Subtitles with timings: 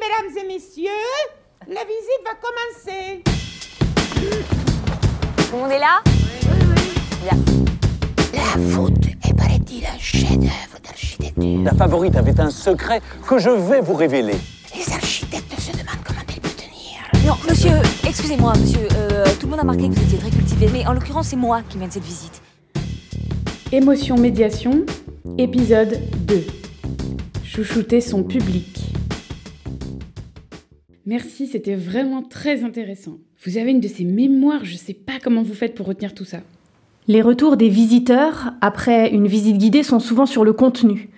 [0.00, 0.90] mesdames et messieurs,
[1.68, 3.22] la visite va commencer.
[5.36, 6.00] Tout le monde est là?
[8.34, 8.92] La voûte
[9.28, 11.62] est, paraît-il, un chef-d'œuvre d'architecture.
[11.64, 14.34] La favorite avait un secret que je vais vous révéler.
[14.76, 17.26] Les architectes se demandent comment elle peut tenir.
[17.26, 17.72] Non, monsieur,
[18.06, 18.88] excusez-moi, monsieur.
[18.96, 21.36] euh, tout le monde a remarqué que vous étiez très cultivé, mais en l'occurrence, c'est
[21.36, 22.40] moi qui mène cette visite.
[23.70, 24.84] Émotion Médiation,
[25.38, 26.44] épisode 2.
[27.44, 28.71] Chouchouter son public.
[31.04, 33.18] Merci, c'était vraiment très intéressant.
[33.44, 36.24] Vous avez une de ces mémoires, je sais pas comment vous faites pour retenir tout
[36.24, 36.38] ça.
[37.08, 41.08] Les retours des visiteurs après une visite guidée sont souvent sur le contenu.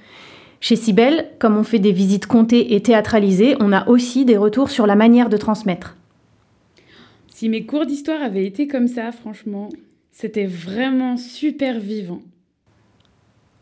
[0.61, 4.71] Chez Cybelle, comme on fait des visites comptées et théâtralisées, on a aussi des retours
[4.71, 5.97] sur la manière de transmettre.
[7.29, 9.69] Si mes cours d'histoire avaient été comme ça, franchement,
[10.11, 12.23] c'était vraiment super vivant.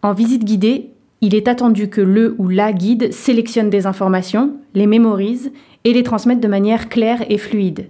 [0.03, 4.87] En visite guidée, il est attendu que le ou la guide sélectionne des informations, les
[4.87, 5.51] mémorise
[5.85, 7.89] et les transmette de manière claire et fluide.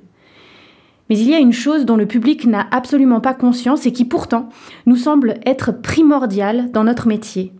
[1.08, 4.04] Mais il y a une chose dont le public n'a absolument pas conscience et qui
[4.04, 4.48] pourtant
[4.86, 7.52] nous semble être primordiale dans notre métier.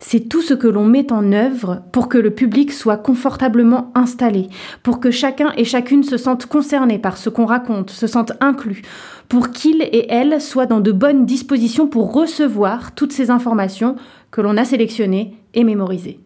[0.00, 4.48] C'est tout ce que l'on met en œuvre pour que le public soit confortablement installé,
[4.82, 8.82] pour que chacun et chacune se sente concerné par ce qu'on raconte, se sente inclus,
[9.28, 13.96] pour qu'il et elle soient dans de bonnes dispositions pour recevoir toutes ces informations
[14.30, 16.20] que l'on a sélectionnées et mémorisées.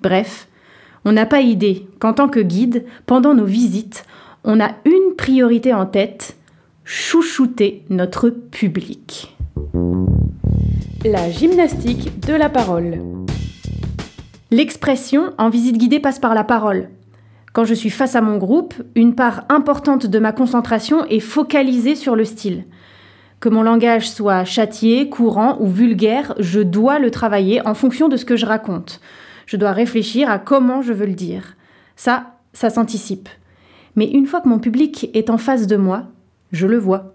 [0.00, 0.47] Bref,
[1.08, 4.04] on n'a pas idée qu'en tant que guide, pendant nos visites,
[4.44, 6.36] on a une priorité en tête,
[6.84, 9.34] chouchouter notre public.
[11.06, 12.98] La gymnastique de la parole.
[14.50, 16.90] L'expression en visite guidée passe par la parole.
[17.54, 21.96] Quand je suis face à mon groupe, une part importante de ma concentration est focalisée
[21.96, 22.64] sur le style.
[23.40, 28.18] Que mon langage soit châtié, courant ou vulgaire, je dois le travailler en fonction de
[28.18, 29.00] ce que je raconte.
[29.48, 31.56] Je dois réfléchir à comment je veux le dire.
[31.96, 33.30] Ça, ça s'anticipe.
[33.96, 36.04] Mais une fois que mon public est en face de moi,
[36.52, 37.14] je le vois.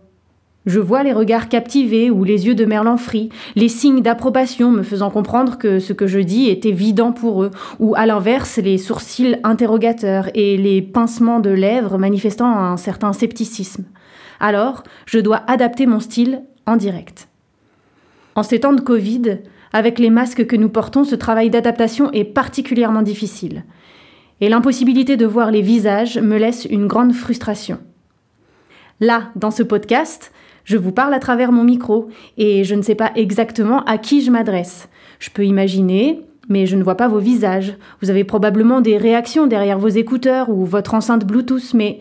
[0.66, 5.12] Je vois les regards captivés ou les yeux de Merlanfri, les signes d'approbation me faisant
[5.12, 9.38] comprendre que ce que je dis est évident pour eux, ou à l'inverse les sourcils
[9.44, 13.84] interrogateurs et les pincements de lèvres manifestant un certain scepticisme.
[14.40, 17.28] Alors, je dois adapter mon style en direct.
[18.34, 19.38] En ces temps de Covid,
[19.74, 23.66] avec les masques que nous portons, ce travail d'adaptation est particulièrement difficile.
[24.40, 27.80] Et l'impossibilité de voir les visages me laisse une grande frustration.
[29.00, 30.32] Là, dans ce podcast,
[30.64, 34.22] je vous parle à travers mon micro et je ne sais pas exactement à qui
[34.22, 34.90] je m'adresse.
[35.20, 37.76] Je peux imaginer, mais je ne vois pas vos visages.
[38.02, 42.00] Vous avez probablement des réactions derrière vos écouteurs ou votre enceinte Bluetooth, mais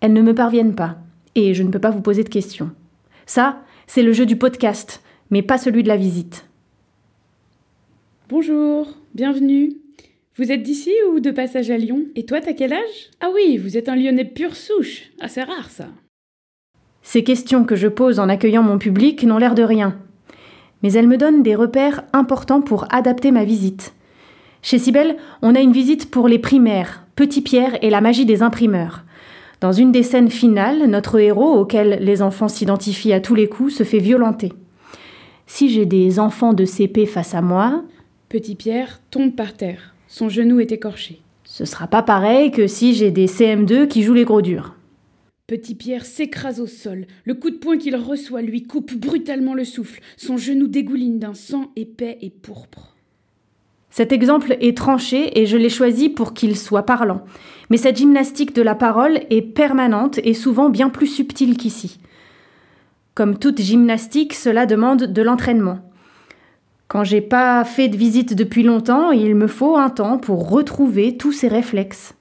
[0.00, 0.98] elles ne me parviennent pas
[1.34, 2.70] et je ne peux pas vous poser de questions.
[3.26, 6.46] Ça, c'est le jeu du podcast, mais pas celui de la visite.
[8.36, 9.74] Bonjour, bienvenue.
[10.36, 12.00] Vous êtes d'ici ou de passage à Lyon?
[12.16, 13.10] Et toi, t'as quel âge?
[13.20, 15.04] Ah oui, vous êtes un lyonnais pure souche.
[15.20, 15.84] Ah, c'est rare ça.
[17.02, 19.96] Ces questions que je pose en accueillant mon public n'ont l'air de rien.
[20.82, 23.94] Mais elles me donnent des repères importants pour adapter ma visite.
[24.62, 28.42] Chez Cybelle, on a une visite pour les primaires, Petit Pierre et la magie des
[28.42, 29.04] imprimeurs.
[29.60, 33.76] Dans une des scènes finales, notre héros, auquel les enfants s'identifient à tous les coups,
[33.76, 34.52] se fait violenter.
[35.46, 37.84] Si j'ai des enfants de CP face à moi,
[38.28, 39.94] Petit Pierre tombe par terre.
[40.08, 41.20] Son genou est écorché.
[41.44, 44.74] ce sera pas pareil que si j'ai des CM2 qui jouent les gros durs.
[45.46, 47.06] Petit Pierre s'écrase au sol.
[47.24, 50.00] Le coup de poing qu'il reçoit lui coupe brutalement le souffle.
[50.16, 52.96] Son genou dégouline d'un sang épais et pourpre.
[53.90, 57.24] Cet exemple est tranché et je l'ai choisi pour qu'il soit parlant.
[57.70, 62.00] Mais cette gymnastique de la parole est permanente et souvent bien plus subtile qu'ici.
[63.14, 65.78] Comme toute gymnastique, cela demande de l'entraînement.
[66.94, 71.16] Quand j'ai pas fait de visite depuis longtemps, il me faut un temps pour retrouver
[71.16, 72.14] tous ces réflexes.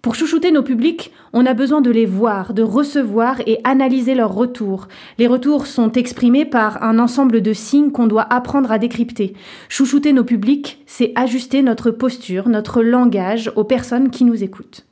[0.00, 4.32] Pour chouchouter nos publics, on a besoin de les voir, de recevoir et analyser leurs
[4.32, 4.88] retours.
[5.18, 9.34] Les retours sont exprimés par un ensemble de signes qu'on doit apprendre à décrypter.
[9.68, 14.86] Chouchouter nos publics, c'est ajuster notre posture, notre langage aux personnes qui nous écoutent.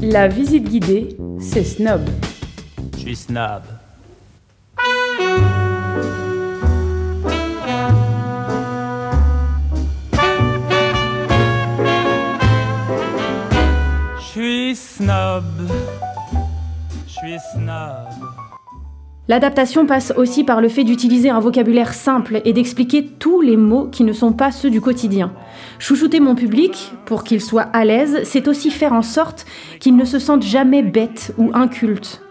[0.00, 1.08] La visite guidée,
[1.40, 2.02] c'est snob.
[2.94, 3.62] Je suis snob.
[19.28, 23.86] L'adaptation passe aussi par le fait d'utiliser un vocabulaire simple et d'expliquer tous les mots
[23.86, 25.32] qui ne sont pas ceux du quotidien.
[25.78, 29.46] Chouchouter mon public, pour qu'il soit à l'aise, c'est aussi faire en sorte
[29.78, 32.22] qu'il ne se sente jamais bête ou inculte.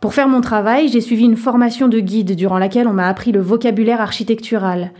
[0.00, 3.32] Pour faire mon travail, j'ai suivi une formation de guide durant laquelle on m'a appris
[3.32, 4.92] le vocabulaire architectural.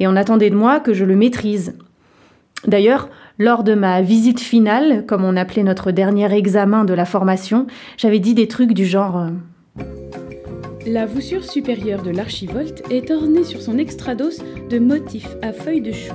[0.00, 1.76] Et on attendait de moi que je le maîtrise.
[2.66, 3.08] D'ailleurs,
[3.38, 7.66] lors de ma visite finale, comme on appelait notre dernier examen de la formation,
[7.96, 9.82] j'avais dit des trucs du genre euh,
[10.86, 14.40] La voussure supérieure de l'archivolte est ornée sur son extrados
[14.70, 16.14] de motifs à feuilles de chou.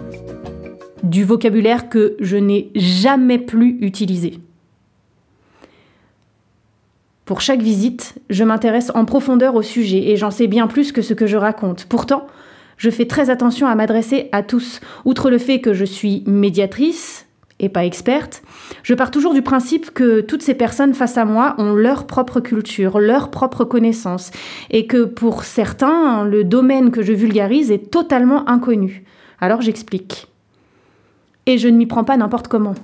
[1.04, 4.40] du vocabulaire que je n'ai jamais plus utilisé.
[7.26, 11.02] Pour chaque visite, je m'intéresse en profondeur au sujet et j'en sais bien plus que
[11.02, 11.86] ce que je raconte.
[11.86, 12.26] Pourtant,
[12.80, 14.80] je fais très attention à m'adresser à tous.
[15.06, 17.28] Outre le fait que je suis médiatrice
[17.60, 18.42] et pas experte,
[18.84, 22.40] je pars toujours du principe que toutes ces personnes face à moi ont leur propre
[22.40, 24.32] culture, leur propre connaissance,
[24.72, 29.04] et que pour certains, le domaine que je vulgarise est totalement inconnu.
[29.42, 30.28] Alors j'explique.
[31.46, 32.76] Et je ne m'y prends pas n'importe comment.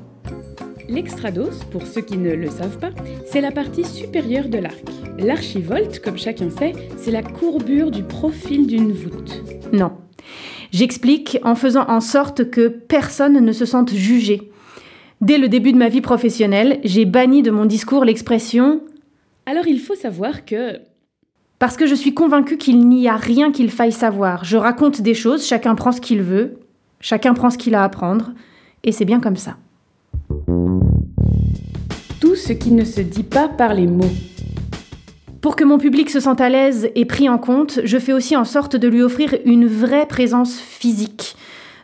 [0.89, 2.91] L'extrados, pour ceux qui ne le savent pas,
[3.25, 4.83] c'est la partie supérieure de l'arc.
[5.17, 9.44] L'archivolte, comme chacun sait, c'est la courbure du profil d'une voûte.
[9.75, 9.91] Non.
[10.71, 14.51] J'explique en faisant en sorte que personne ne se sente jugé.
[15.21, 18.81] Dès le début de ma vie professionnelle, j'ai banni de mon discours l'expression
[19.45, 20.79] Alors il faut savoir que
[21.57, 24.43] parce que je suis convaincue qu'il n'y a rien qu'il faille savoir.
[24.43, 26.59] Je raconte des choses, chacun prend ce qu'il veut,
[26.99, 28.33] chacun prend ce qu'il a à apprendre,
[28.83, 29.57] et c'est bien comme ça.
[32.19, 34.11] tout ce qui ne se dit pas par les mots.
[35.41, 38.35] Pour que mon public se sente à l'aise et pris en compte, je fais aussi
[38.35, 41.35] en sorte de lui offrir une vraie présence physique,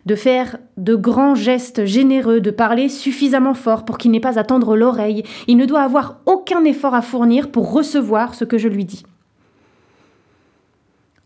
[0.06, 4.44] de faire de grands gestes généreux, de parler suffisamment fort pour qu'il n'ait pas à
[4.44, 5.24] tendre l'oreille.
[5.48, 9.04] Il ne doit avoir aucun effort à fournir pour recevoir ce que je lui dis.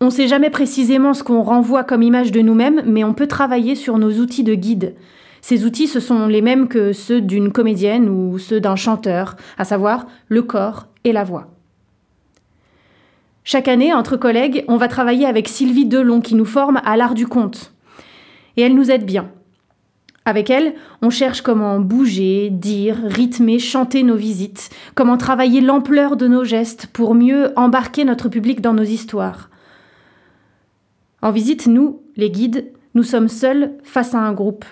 [0.02, 3.28] On ne sait jamais précisément ce qu'on renvoie comme image de nous-mêmes, mais on peut
[3.28, 4.96] travailler sur nos outils de guide.
[5.42, 9.64] Ces outils, ce sont les mêmes que ceux d'une comédienne ou ceux d'un chanteur, à
[9.64, 11.55] savoir le corps et la voix.
[13.48, 17.14] Chaque année, entre collègues, on va travailler avec Sylvie Delon qui nous forme à l'art
[17.14, 17.74] du conte.
[18.58, 19.30] Et elle nous aide bien.
[20.26, 26.28] Avec elle, on cherche comment bouger, dire, rythmer, chanter nos visites, comment travailler l'ampleur de
[26.28, 29.52] nos gestes pour mieux embarquer notre public dans nos histoires.
[31.22, 34.66] En visite, nous, les guides, nous sommes seuls face à un groupe.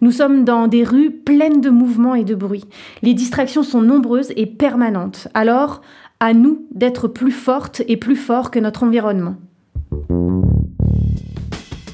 [0.00, 2.64] Nous sommes dans des rues pleines de mouvements et de bruit.
[3.02, 5.28] Les distractions sont nombreuses et permanentes.
[5.34, 5.82] Alors,
[6.20, 9.36] à nous d'être plus fortes et plus forts que notre environnement.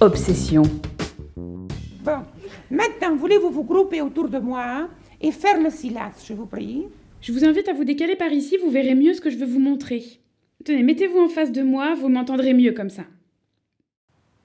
[0.00, 0.62] Obsession.
[2.04, 2.18] Bon,
[2.70, 4.88] maintenant, voulez-vous vous grouper autour de moi hein,
[5.20, 6.86] et faire le silence, je vous prie?
[7.20, 9.46] Je vous invite à vous décaler par ici, vous verrez mieux ce que je veux
[9.46, 10.02] vous montrer.
[10.64, 13.04] Tenez, mettez-vous en face de moi, vous m'entendrez mieux comme ça.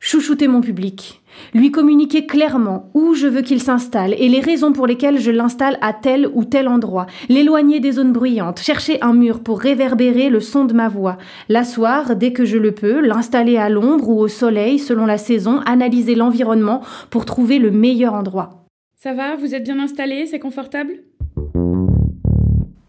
[0.01, 1.22] Chouchouter mon public,
[1.54, 5.78] lui communiquer clairement où je veux qu'il s'installe et les raisons pour lesquelles je l'installe
[5.81, 10.40] à tel ou tel endroit, l'éloigner des zones bruyantes, chercher un mur pour réverbérer le
[10.40, 11.18] son de ma voix,
[11.50, 15.60] l'asseoir dès que je le peux, l'installer à l'ombre ou au soleil selon la saison,
[15.66, 18.66] analyser l'environnement pour trouver le meilleur endroit.
[18.95, 20.94] Ça va Vous êtes bien installé C'est confortable?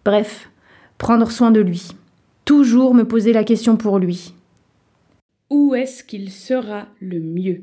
[0.05, 0.49] Bref,
[0.97, 1.89] prendre soin de lui.
[2.45, 4.33] Toujours me poser la question pour lui.
[5.51, 7.63] Où est-ce qu'il sera le mieux?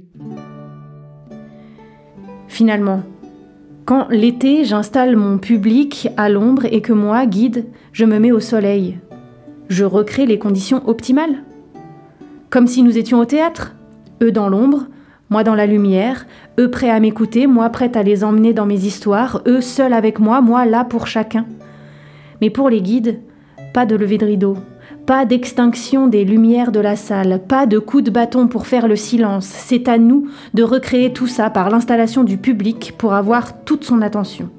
[2.49, 3.03] Finalement,
[3.85, 8.41] quand l'été j'installe mon public à l'ombre et que moi, guide, je me mets au
[8.41, 8.99] soleil,
[9.69, 11.45] je recrée les conditions optimales.
[12.49, 13.73] Comme si nous étions au théâtre,
[14.21, 14.87] eux dans l'ombre,
[15.29, 16.27] moi dans la lumière,
[16.59, 20.19] eux prêts à m'écouter, moi prête à les emmener dans mes histoires, eux seuls avec
[20.19, 21.45] moi, moi là pour chacun.
[22.41, 23.21] Mais pour les guides,
[23.73, 24.57] pas de lever de rideau,
[25.07, 28.97] pas d'extinction des lumières de la salle, pas de coup de bâton pour faire le
[28.97, 29.45] silence.
[29.45, 34.01] C'est à nous de recréer tout ça par l'installation du public pour avoir toute son
[34.01, 34.49] attention.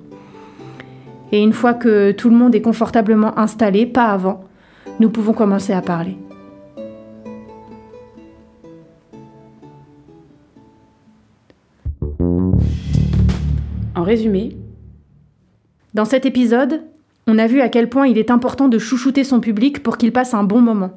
[1.32, 4.42] Et une fois que tout le monde est confortablement installé, pas avant,
[5.00, 6.16] nous pouvons commencer à parler.
[13.94, 14.56] En résumé,
[15.92, 16.84] Dans cet épisode,
[17.28, 20.12] on a vu à quel point il est important de chouchouter son public pour qu'il
[20.12, 20.92] passe un bon moment.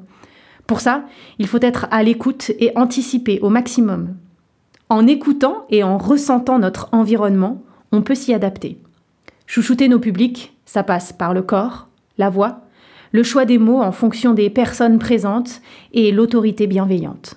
[0.66, 1.04] Pour ça,
[1.38, 4.16] il faut être à l'écoute et anticiper au maximum.
[4.88, 7.62] En écoutant et en ressentant notre environnement,
[7.92, 8.78] on peut s'y adapter.
[9.46, 12.62] Chouchouter nos publics, ça passe par le corps, la voix,
[13.12, 15.60] le choix des mots en fonction des personnes présentes
[15.92, 17.34] et l'autorité bienveillante.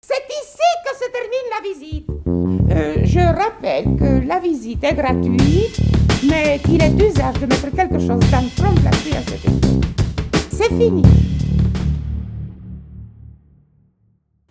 [0.00, 2.06] C'est ici que se termine la visite.
[2.70, 5.80] Euh, je rappelle que la visite est gratuite,
[6.28, 9.60] mais qu'il est d'usage de mettre quelque chose dans le front placé à cet effet.
[10.50, 11.02] C'est fini.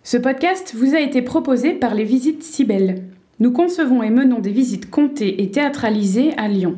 [0.04, 3.04] ce podcast vous a été proposé par les Visites Cybelles.
[3.40, 6.78] Nous concevons et menons des visites comptées et théâtralisées à Lyon.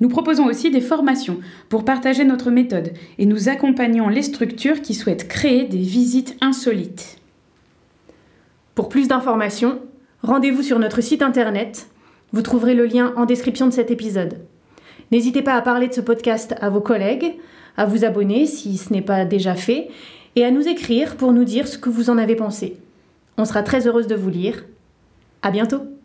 [0.00, 1.38] Nous proposons aussi des formations
[1.70, 7.18] pour partager notre méthode et nous accompagnons les structures qui souhaitent créer des visites insolites.
[8.74, 9.78] Pour plus d'informations,
[10.22, 11.88] rendez-vous sur notre site internet.
[12.32, 14.38] Vous trouverez le lien en description de cet épisode.
[15.10, 17.36] N'hésitez pas à parler de ce podcast à vos collègues,
[17.76, 19.88] à vous abonner si ce n'est pas déjà fait,
[20.36, 22.76] et à nous écrire pour nous dire ce que vous en avez pensé.
[23.38, 24.64] On sera très heureuse de vous lire.
[25.42, 25.97] À bientôt!